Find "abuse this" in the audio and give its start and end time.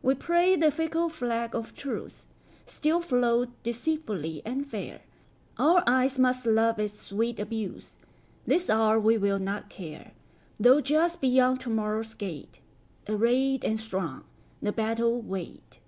7.38-8.70